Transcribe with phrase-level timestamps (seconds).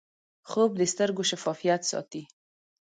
[0.49, 2.23] خوب د سترګو شفافیت ساتي